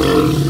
[0.00, 0.49] Good.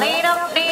[0.00, 0.65] Đi đâu đi